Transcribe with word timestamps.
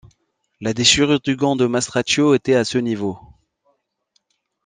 La 0.61 0.73
déchirure 0.73 1.19
du 1.19 1.35
gant 1.35 1.55
de 1.55 1.67
Mastracchio 1.67 2.33
était 2.33 2.55
à 2.55 2.65
ce 2.65 2.79
niveau. 2.79 3.19